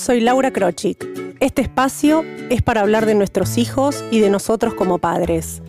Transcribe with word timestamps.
soy 0.00 0.20
Laura 0.20 0.50
Krochik. 0.50 1.06
Este 1.40 1.60
espacio 1.60 2.24
es 2.48 2.62
para 2.62 2.80
hablar 2.80 3.04
de 3.04 3.14
nuestros 3.14 3.58
hijos 3.58 4.02
y 4.10 4.20
de 4.20 4.30
nosotros 4.30 4.72
como 4.72 4.96
padres. 4.96 5.60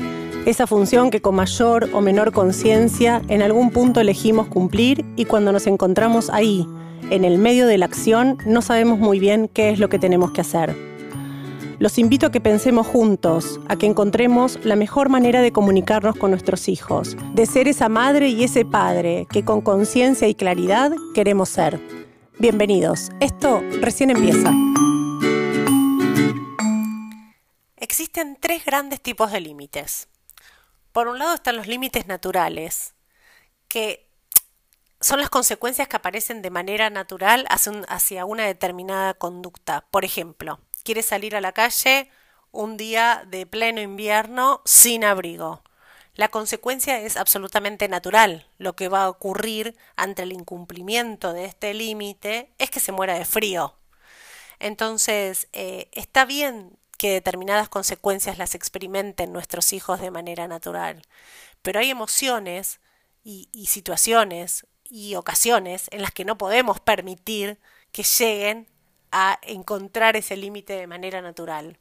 Esa 0.46 0.68
función 0.68 1.12
que 1.12 1.22
con 1.22 1.36
mayor 1.36 1.90
o 1.92 2.00
menor 2.00 2.32
conciencia 2.32 3.22
en 3.28 3.42
algún 3.42 3.72
punto 3.72 4.00
elegimos 4.00 4.48
cumplir 4.48 5.04
y 5.18 5.26
cuando 5.26 5.52
nos 5.52 5.68
encontramos 5.68 6.30
ahí, 6.30 6.66
en 7.10 7.26
el 7.26 7.40
medio 7.40 7.68
de 7.68 7.78
la 7.78 7.86
acción, 7.86 8.38
no 8.46 8.62
sabemos 8.62 9.00
muy 9.00 9.20
bien 9.20 9.50
qué 9.54 9.70
es 9.70 9.80
lo 9.80 9.90
que 9.90 10.00
tenemos 10.00 10.32
que 10.32 10.42
hacer. 10.42 10.74
Los 11.80 11.98
invito 11.98 12.28
a 12.28 12.32
que 12.32 12.40
pensemos 12.40 12.88
juntos, 12.88 13.60
a 13.68 13.76
que 13.76 13.86
encontremos 13.86 14.60
la 14.64 14.78
mejor 14.78 15.10
manera 15.10 15.42
de 15.42 15.52
comunicarnos 15.52 16.16
con 16.16 16.32
nuestros 16.32 16.70
hijos, 16.70 17.18
de 17.34 17.46
ser 17.46 17.68
esa 17.68 17.90
madre 17.90 18.30
y 18.30 18.46
ese 18.46 18.64
padre 18.64 19.28
que 19.30 19.44
con 19.44 19.60
conciencia 19.60 20.30
y 20.30 20.36
claridad 20.36 20.94
queremos 21.14 21.50
ser. 21.50 22.01
Bienvenidos, 22.42 23.12
esto 23.20 23.62
recién 23.82 24.10
empieza. 24.10 24.52
Existen 27.78 28.36
tres 28.42 28.66
grandes 28.66 29.00
tipos 29.00 29.32
de 29.32 29.40
límites. 29.40 30.08
Por 30.92 31.08
un 31.08 31.20
lado 31.20 31.36
están 31.36 31.56
los 31.56 31.68
límites 31.68 32.08
naturales, 32.08 32.96
que 33.68 34.08
son 35.00 35.20
las 35.20 35.30
consecuencias 35.30 35.88
que 35.88 35.98
aparecen 35.98 36.42
de 36.42 36.50
manera 36.50 36.90
natural 36.90 37.46
hacia 37.48 38.26
una 38.26 38.48
determinada 38.48 39.14
conducta. 39.14 39.86
Por 39.92 40.04
ejemplo, 40.04 40.60
quieres 40.84 41.06
salir 41.06 41.36
a 41.36 41.42
la 41.42 41.52
calle 41.52 42.10
un 42.50 42.76
día 42.76 43.24
de 43.28 43.46
pleno 43.46 43.82
invierno 43.82 44.64
sin 44.66 45.04
abrigo. 45.04 45.62
La 46.16 46.28
consecuencia 46.28 47.00
es 47.00 47.16
absolutamente 47.16 47.88
natural. 47.88 48.48
Lo 48.58 48.76
que 48.76 48.90
va 48.90 49.04
a 49.04 49.10
ocurrir 49.10 49.76
ante 49.96 50.24
el 50.24 50.34
incumplimiento 50.34 51.34
de 51.34 51.46
este 51.46 51.74
límite 51.74 52.52
es 52.58 52.70
que 52.70 52.80
se 52.80 52.92
muera 52.92 53.14
de 53.14 53.26
frío. 53.26 53.76
Entonces, 54.60 55.48
eh, 55.54 55.90
está 55.94 56.26
bien 56.26 56.78
que 56.98 57.12
determinadas 57.14 57.70
consecuencias 57.70 58.38
las 58.38 58.54
experimenten 58.54 59.34
nuestros 59.34 59.74
hijos 59.74 60.00
de 60.02 60.12
manera 60.12 60.48
natural, 60.48 61.02
pero 61.64 61.80
hay 61.80 61.90
emociones 61.90 62.80
y, 63.24 63.50
y 63.52 63.68
situaciones 63.68 64.68
y 64.84 65.16
ocasiones 65.16 65.88
en 65.92 66.04
las 66.04 66.12
que 66.12 66.26
no 66.26 66.38
podemos 66.38 66.80
permitir 66.80 67.58
que 67.92 68.04
lleguen 68.04 68.68
a 69.12 69.40
encontrar 69.42 70.16
ese 70.16 70.36
límite 70.36 70.74
de 70.74 70.86
manera 70.86 71.22
natural. 71.22 71.80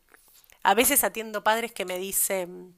A 0.63 0.75
veces 0.75 1.05
atiendo 1.05 1.45
padres 1.45 1.73
que 1.73 1.85
me 1.85 1.99
dicen, 1.99 2.75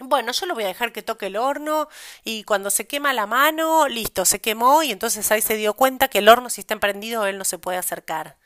bueno, 0.00 0.32
yo 0.32 0.46
lo 0.46 0.54
voy 0.54 0.64
a 0.64 0.68
dejar 0.68 0.92
que 0.92 1.02
toque 1.02 1.26
el 1.26 1.36
horno 1.36 1.88
y 2.24 2.44
cuando 2.44 2.70
se 2.70 2.86
quema 2.86 3.12
la 3.12 3.26
mano, 3.26 3.88
listo, 3.88 4.24
se 4.24 4.40
quemó 4.40 4.82
y 4.82 4.92
entonces 4.92 5.30
ahí 5.32 5.40
se 5.40 5.56
dio 5.56 5.74
cuenta 5.74 6.08
que 6.08 6.18
el 6.18 6.28
horno 6.28 6.50
si 6.50 6.60
está 6.60 6.74
emprendido 6.74 7.26
él 7.26 7.38
no 7.38 7.44
se 7.44 7.58
puede 7.58 7.78
acercar. 7.78 8.38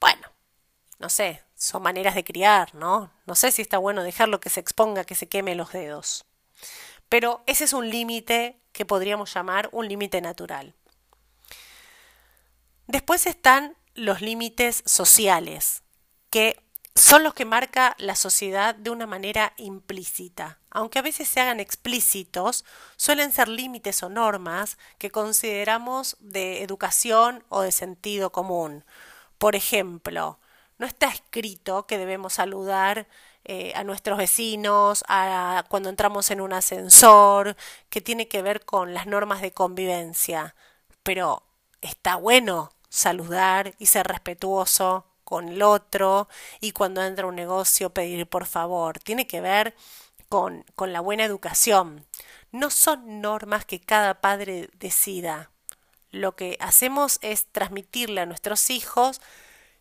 Bueno, 0.00 0.30
no 0.98 1.08
sé, 1.08 1.42
son 1.56 1.82
maneras 1.82 2.14
de 2.14 2.24
criar, 2.24 2.74
¿no? 2.74 3.12
No 3.26 3.34
sé 3.34 3.50
si 3.50 3.62
está 3.62 3.78
bueno 3.78 4.02
dejarlo 4.02 4.40
que 4.40 4.50
se 4.50 4.60
exponga, 4.60 5.04
que 5.04 5.14
se 5.14 5.28
queme 5.28 5.54
los 5.54 5.72
dedos. 5.72 6.24
Pero 7.08 7.42
ese 7.46 7.64
es 7.64 7.72
un 7.72 7.90
límite 7.90 8.60
que 8.72 8.84
podríamos 8.84 9.32
llamar 9.32 9.68
un 9.72 9.88
límite 9.88 10.20
natural. 10.20 10.74
Después 12.86 13.26
están 13.26 13.76
los 13.94 14.20
límites 14.20 14.82
sociales, 14.86 15.82
que 16.30 16.62
son 16.96 17.22
los 17.22 17.34
que 17.34 17.44
marca 17.44 17.94
la 17.98 18.16
sociedad 18.16 18.74
de 18.74 18.88
una 18.88 19.06
manera 19.06 19.52
implícita. 19.58 20.58
Aunque 20.70 20.98
a 20.98 21.02
veces 21.02 21.28
se 21.28 21.40
hagan 21.40 21.60
explícitos, 21.60 22.64
suelen 22.96 23.32
ser 23.32 23.48
límites 23.48 24.02
o 24.02 24.08
normas 24.08 24.78
que 24.96 25.10
consideramos 25.10 26.16
de 26.20 26.62
educación 26.62 27.44
o 27.50 27.60
de 27.60 27.70
sentido 27.70 28.32
común. 28.32 28.82
Por 29.36 29.56
ejemplo, 29.56 30.40
no 30.78 30.86
está 30.86 31.08
escrito 31.08 31.86
que 31.86 31.98
debemos 31.98 32.32
saludar 32.32 33.06
eh, 33.44 33.74
a 33.76 33.84
nuestros 33.84 34.16
vecinos, 34.16 35.04
a, 35.06 35.64
cuando 35.68 35.90
entramos 35.90 36.30
en 36.30 36.40
un 36.40 36.54
ascensor, 36.54 37.56
que 37.90 38.00
tiene 38.00 38.26
que 38.26 38.40
ver 38.40 38.64
con 38.64 38.94
las 38.94 39.06
normas 39.06 39.42
de 39.42 39.52
convivencia. 39.52 40.54
Pero 41.02 41.42
está 41.82 42.16
bueno 42.16 42.70
saludar 42.88 43.74
y 43.78 43.86
ser 43.86 44.06
respetuoso 44.06 45.04
con 45.26 45.48
el 45.48 45.62
otro 45.62 46.28
y 46.60 46.70
cuando 46.70 47.02
entra 47.02 47.26
un 47.26 47.34
negocio 47.34 47.90
pedir 47.90 48.28
por 48.28 48.46
favor. 48.46 49.00
Tiene 49.00 49.26
que 49.26 49.40
ver 49.40 49.74
con, 50.28 50.64
con 50.76 50.92
la 50.92 51.00
buena 51.00 51.24
educación. 51.24 52.06
No 52.52 52.70
son 52.70 53.20
normas 53.20 53.64
que 53.64 53.80
cada 53.80 54.20
padre 54.20 54.70
decida. 54.78 55.50
Lo 56.12 56.36
que 56.36 56.56
hacemos 56.60 57.18
es 57.22 57.46
transmitirle 57.50 58.20
a 58.20 58.26
nuestros 58.26 58.70
hijos 58.70 59.20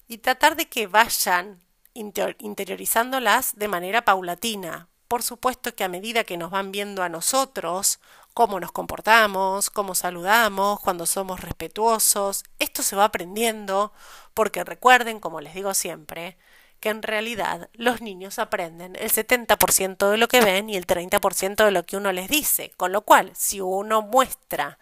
y 0.07 0.17
tratar 0.17 0.55
de 0.55 0.67
que 0.67 0.87
vayan 0.87 1.61
interiorizándolas 1.93 3.55
de 3.55 3.67
manera 3.67 4.03
paulatina. 4.03 4.89
Por 5.07 5.23
supuesto 5.23 5.75
que 5.75 5.83
a 5.83 5.89
medida 5.89 6.23
que 6.23 6.37
nos 6.37 6.51
van 6.51 6.71
viendo 6.71 7.03
a 7.03 7.09
nosotros, 7.09 7.99
cómo 8.35 8.59
nos 8.59 8.71
comportamos, 8.71 9.69
cómo 9.69 9.95
saludamos, 9.95 10.79
cuando 10.81 11.05
somos 11.05 11.39
respetuosos. 11.39 12.43
Esto 12.59 12.83
se 12.83 12.95
va 12.95 13.05
aprendiendo 13.05 13.93
porque 14.33 14.63
recuerden, 14.63 15.19
como 15.19 15.39
les 15.41 15.53
digo 15.53 15.73
siempre, 15.73 16.37
que 16.79 16.89
en 16.89 17.01
realidad 17.01 17.69
los 17.73 18.01
niños 18.01 18.37
aprenden 18.37 18.95
el 18.97 19.09
70% 19.09 20.11
de 20.11 20.17
lo 20.17 20.27
que 20.27 20.41
ven 20.41 20.69
y 20.69 20.75
el 20.75 20.85
30% 20.85 21.63
de 21.63 21.71
lo 21.71 21.85
que 21.85 21.97
uno 21.97 22.11
les 22.11 22.27
dice. 22.27 22.71
Con 22.77 22.91
lo 22.91 23.01
cual, 23.01 23.31
si 23.35 23.61
uno 23.61 24.01
muestra 24.01 24.79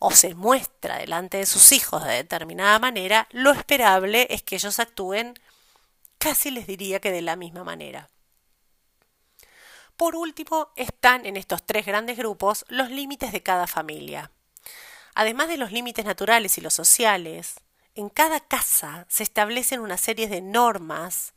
o 0.00 0.10
se 0.10 0.34
muestra 0.34 0.98
delante 0.98 1.36
de 1.36 1.46
sus 1.46 1.72
hijos 1.72 2.04
de 2.04 2.14
determinada 2.14 2.78
manera, 2.78 3.28
lo 3.32 3.50
esperable 3.50 4.26
es 4.30 4.42
que 4.42 4.56
ellos 4.56 4.78
actúen 4.78 5.34
casi 6.18 6.50
les 6.50 6.66
diría 6.66 7.00
que 7.00 7.12
de 7.12 7.20
la 7.20 7.36
misma 7.36 7.64
manera. 7.64 8.08
Por 9.96 10.16
último, 10.16 10.68
están 10.76 11.24
en 11.24 11.36
estos 11.36 11.64
tres 11.64 11.86
grandes 11.86 12.16
grupos 12.16 12.64
los 12.68 12.90
límites 12.90 13.32
de 13.32 13.42
cada 13.42 13.66
familia. 13.66 14.30
Además 15.14 15.48
de 15.48 15.56
los 15.56 15.70
límites 15.70 16.04
naturales 16.04 16.58
y 16.58 16.60
los 16.60 16.74
sociales, 16.74 17.60
en 17.94 18.08
cada 18.08 18.40
casa 18.40 19.06
se 19.08 19.22
establecen 19.22 19.80
una 19.80 19.96
serie 19.96 20.28
de 20.28 20.40
normas 20.40 21.34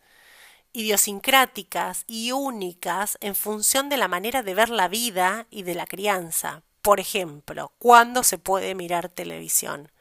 idiosincráticas 0.73 2.03
y 2.07 2.31
únicas 2.31 3.17
en 3.21 3.35
función 3.35 3.89
de 3.89 3.97
la 3.97 4.07
manera 4.07 4.41
de 4.41 4.53
ver 4.53 4.69
la 4.69 4.87
vida 4.87 5.45
y 5.51 5.63
de 5.63 5.75
la 5.75 5.85
crianza. 5.85 6.63
Por 6.81 6.99
ejemplo, 6.99 7.73
¿cuándo 7.77 8.23
se 8.23 8.37
puede 8.37 8.73
mirar 8.73 9.09
televisión? 9.09 9.91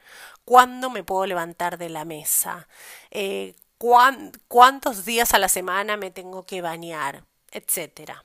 ¿Cuándo 0.45 0.89
me 0.89 1.03
puedo 1.03 1.27
levantar 1.27 1.77
de 1.79 1.89
la 1.89 2.05
mesa? 2.05 2.69
Eh, 3.11 3.55
¿Cuántos 3.79 5.05
días 5.05 5.35
a 5.35 5.39
la 5.39 5.49
semana 5.49 5.97
me 5.97 6.11
tengo 6.11 6.47
que 6.47 6.63
bañar? 6.63 7.25
Etcétera. 7.51 8.25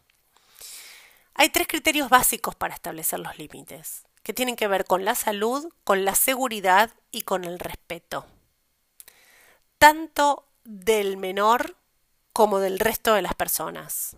Hay 1.33 1.49
tres 1.49 1.67
criterios 1.67 2.09
básicos 2.09 2.55
para 2.55 2.73
establecer 2.73 3.19
los 3.19 3.37
límites, 3.37 4.03
que 4.23 4.33
tienen 4.33 4.55
que 4.55 4.67
ver 4.67 4.85
con 4.85 5.05
la 5.05 5.15
salud, 5.15 5.71
con 5.83 6.05
la 6.05 6.15
seguridad 6.15 6.91
y 7.11 7.21
con 7.21 7.43
el 7.43 7.59
respeto. 7.59 8.25
Tanto 9.77 10.47
del 10.63 11.17
menor 11.17 11.75
como 12.33 12.59
del 12.59 12.79
resto 12.79 13.13
de 13.13 13.21
las 13.21 13.35
personas. 13.35 14.15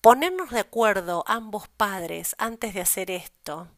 Ponernos 0.00 0.50
de 0.50 0.60
acuerdo 0.60 1.24
ambos 1.26 1.68
padres 1.68 2.34
antes 2.38 2.74
de 2.74 2.80
hacer 2.80 3.10
esto 3.10 3.68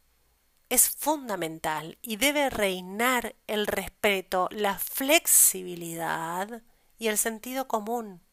es 0.74 0.90
fundamental 0.90 1.98
y 2.02 2.16
debe 2.16 2.50
reinar 2.50 3.36
el 3.46 3.66
respeto, 3.66 4.48
la 4.50 4.78
flexibilidad 4.78 6.62
y 6.98 7.08
el 7.08 7.18
sentido 7.18 7.68
común. 7.68 8.23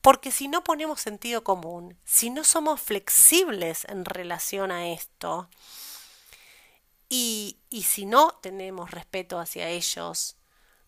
Porque 0.00 0.30
si 0.30 0.48
no 0.48 0.62
ponemos 0.62 1.00
sentido 1.00 1.42
común, 1.42 1.98
si 2.04 2.30
no 2.30 2.44
somos 2.44 2.80
flexibles 2.80 3.84
en 3.86 4.04
relación 4.04 4.70
a 4.70 4.88
esto, 4.88 5.48
y, 7.08 7.58
y 7.70 7.82
si 7.82 8.06
no 8.06 8.32
tenemos 8.42 8.90
respeto 8.90 9.38
hacia 9.38 9.68
ellos, 9.68 10.36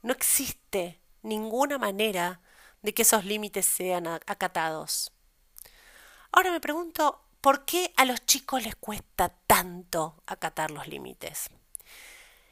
no 0.03 0.13
existe 0.13 1.01
ninguna 1.23 1.79
manera 1.79 2.41
de 2.83 2.95
que 2.95 3.03
esos 3.03 3.25
límites 3.25 3.67
sean 3.67 4.07
acatados. 4.07 5.13
Ahora 6.31 6.51
me 6.51 6.61
pregunto, 6.61 7.21
¿por 7.41 7.65
qué 7.65 7.93
a 7.97 8.05
los 8.05 8.25
chicos 8.27 8.63
les 8.63 8.77
cuesta 8.77 9.35
tanto 9.47 10.23
acatar 10.27 10.71
los 10.71 10.87
límites? 10.87 11.51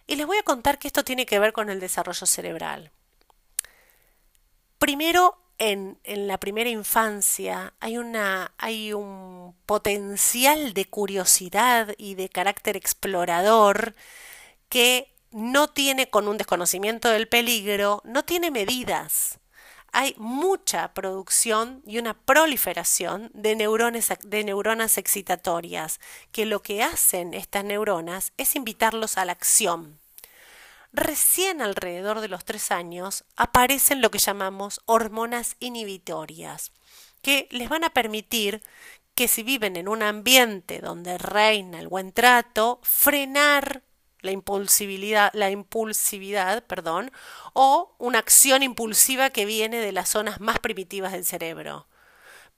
Y 0.07 0.17
les 0.17 0.27
voy 0.27 0.39
a 0.39 0.43
contar 0.43 0.79
que 0.79 0.89
esto 0.89 1.05
tiene 1.05 1.27
que 1.27 1.39
ver 1.39 1.53
con 1.53 1.69
el 1.69 1.81
desarrollo 1.81 2.27
cerebral. 2.27 2.93
Primero, 4.79 5.39
en, 5.59 5.99
la 6.05 6.39
primera 6.39 6.71
infancia 6.71 7.75
hay, 7.81 7.99
una, 7.99 8.53
hay 8.59 8.93
un 8.93 9.55
potencial 9.67 10.75
de 10.75 10.85
curiosidad 10.87 11.95
y 11.99 12.15
de 12.15 12.29
carácter 12.29 12.77
explorador 12.77 13.95
que 14.69 15.15
no 15.31 15.69
tiene 15.69 16.09
con 16.09 16.29
un 16.29 16.39
desconocimiento 16.39 17.09
del 17.09 17.29
peligro, 17.29 18.03
no 18.05 18.25
tiene 18.25 18.51
medidas. 18.51 19.39
Hay 19.93 20.15
mucha 20.19 20.93
producción 20.93 21.83
y 21.87 21.99
una 21.99 22.15
proliferación 22.15 23.31
de 23.33 23.57
neuronas, 23.57 24.13
de 24.23 24.45
neuronas 24.45 24.99
excitatorias, 24.99 26.01
que 26.33 26.45
lo 26.45 26.61
que 26.63 26.83
hacen 26.83 27.35
estas 27.35 27.65
neuronas 27.65 28.33
es 28.37 28.57
invitarlos 28.57 29.17
a 29.17 29.25
la 29.25 29.33
acción. 29.33 29.99
Recién 30.97 31.61
alrededor 31.61 32.21
de 32.21 32.29
los 32.29 32.45
tres 32.45 32.73
años 32.73 33.25
aparecen 33.37 34.01
lo 34.01 34.11
que 34.11 34.19
llamamos 34.19 34.81
hormonas 34.87 35.57
inhibitorias, 35.61 36.73
que 37.23 37.47
les 37.51 37.69
van 37.69 37.85
a 37.85 37.91
permitir 37.91 38.63
que 39.15 39.29
si 39.29 39.43
viven 39.43 39.77
en 39.77 39.89
un 39.89 40.03
ambiente 40.03 40.81
donde 40.81 41.19
reina 41.19 41.79
el 41.79 41.89
buen 41.89 42.13
trato, 42.13 42.81
frenar 42.83 43.83
la 44.21 44.31
impulsividad, 44.33 45.31
la 45.35 45.51
impulsividad, 45.51 46.65
perdón, 46.65 47.13
o 47.53 47.95
una 47.99 48.19
acción 48.19 48.63
impulsiva 48.63 49.31
que 49.31 49.47
viene 49.47 49.79
de 49.79 49.93
las 49.93 50.09
zonas 50.09 50.41
más 50.41 50.59
primitivas 50.59 51.13
del 51.13 51.25
cerebro. 51.25 51.87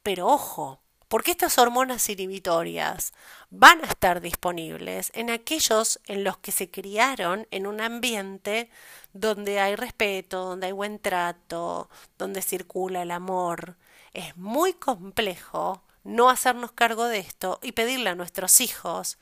Pero 0.02 0.29
ojo, 0.29 0.81
porque 1.08 1.31
estas 1.31 1.58
hormonas 1.58 2.08
inhibitorias 2.08 3.12
van 3.50 3.82
a 3.82 3.88
estar 3.88 4.20
disponibles 4.20 5.10
en 5.14 5.31
aquellos 5.31 6.00
en 6.06 6.22
los 6.22 6.37
que 6.38 6.52
se 6.52 6.70
criaron 6.70 7.46
en 7.50 7.66
un 7.66 7.81
ambiente 7.81 8.70
donde 9.12 9.58
hay 9.58 9.75
respeto, 9.75 10.44
donde 10.44 10.66
hay 10.66 10.72
buen 10.72 10.99
trato, 10.99 11.88
donde 12.19 12.43
circula 12.43 13.02
el 13.02 13.10
amor. 13.10 13.76
Es 14.12 14.37
muy 14.37 14.75
complejo 14.75 15.82
no 16.05 16.31
hacernos 16.31 16.72
cargo 16.72 17.06
de 17.06 17.19
esto 17.19 17.58
y 17.62 17.72
pedirle 17.72 18.11
a 18.11 18.14
nuestros 18.14 18.61
hijos 18.61 19.19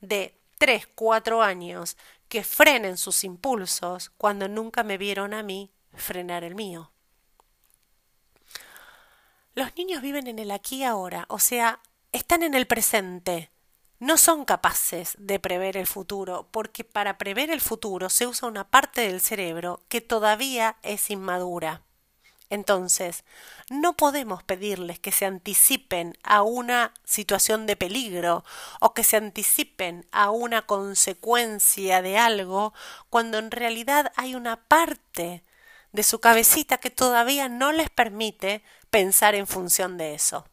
de 0.00 0.38
3, 0.58 0.88
4 0.94 1.42
años 1.42 1.96
que 2.28 2.44
frenen 2.44 2.96
sus 2.96 3.24
impulsos 3.24 4.10
cuando 4.16 4.46
nunca 4.48 4.82
me 4.82 4.98
vieron 4.98 5.34
a 5.34 5.42
mí 5.42 5.70
frenar 5.94 6.44
el 6.44 6.54
mío. 6.54 6.92
Los 9.54 9.76
niños 9.76 10.00
viven 10.00 10.28
en 10.28 10.38
el 10.38 10.52
aquí 10.52 10.76
y 10.76 10.84
ahora, 10.84 11.26
o 11.28 11.40
sea, 11.40 11.80
están 12.12 12.44
en 12.44 12.54
el 12.54 12.66
presente. 12.66 13.50
No 13.98 14.16
son 14.16 14.44
capaces 14.44 15.16
de 15.18 15.40
prever 15.40 15.76
el 15.76 15.88
futuro, 15.88 16.48
porque 16.52 16.84
para 16.84 17.18
prever 17.18 17.50
el 17.50 17.60
futuro 17.60 18.08
se 18.10 18.26
usa 18.26 18.48
una 18.48 18.70
parte 18.70 19.02
del 19.02 19.20
cerebro 19.20 19.82
que 19.88 20.00
todavía 20.00 20.76
es 20.82 21.10
inmadura. 21.10 21.82
Entonces, 22.48 23.24
no 23.70 23.96
podemos 23.96 24.42
pedirles 24.42 24.98
que 24.98 25.12
se 25.12 25.26
anticipen 25.26 26.16
a 26.22 26.42
una 26.42 26.94
situación 27.04 27.66
de 27.66 27.76
peligro 27.76 28.44
o 28.80 28.94
que 28.94 29.04
se 29.04 29.16
anticipen 29.16 30.06
a 30.12 30.30
una 30.30 30.62
consecuencia 30.62 32.02
de 32.02 32.18
algo 32.18 32.72
cuando 33.08 33.38
en 33.38 33.50
realidad 33.50 34.12
hay 34.16 34.34
una 34.34 34.64
parte 34.66 35.44
de 35.92 36.02
su 36.02 36.20
cabecita 36.20 36.78
que 36.78 36.90
todavía 36.90 37.48
no 37.48 37.72
les 37.72 37.90
permite 37.90 38.62
pensar 38.90 39.34
en 39.34 39.46
función 39.46 39.98
de 39.98 40.14
eso. 40.14 40.46